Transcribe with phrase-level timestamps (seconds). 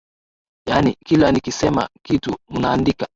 [0.67, 3.07] Yaani kila nikisema kitu mnaandika?